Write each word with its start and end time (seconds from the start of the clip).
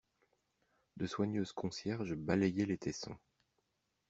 De 0.97 1.05
soigneuses 1.05 1.51
concierges 1.53 2.15
balayaient 2.15 2.65
les 2.65 2.79
tessons. 2.79 3.19